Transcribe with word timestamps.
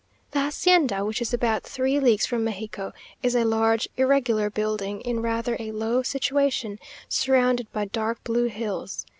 The 0.31 0.39
hacienda, 0.39 1.05
which 1.05 1.21
is 1.21 1.31
about 1.31 1.61
three 1.61 1.99
leagues 1.99 2.25
from 2.25 2.43
Mexico, 2.43 2.91
is 3.21 3.35
a 3.35 3.45
large 3.45 3.87
irregular 3.97 4.49
building 4.49 4.99
in 5.01 5.21
rather 5.21 5.55
a 5.59 5.71
low 5.73 6.01
situation, 6.01 6.79
surrounded 7.07 7.71
by 7.71 7.85
dark 7.85 8.23
blue 8.23 8.45
hills. 8.45 9.05